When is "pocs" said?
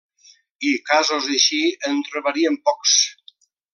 2.71-2.97